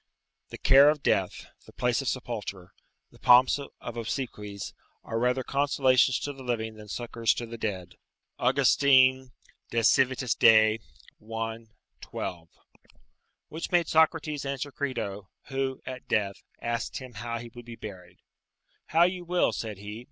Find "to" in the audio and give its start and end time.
6.21-6.33, 7.35-7.45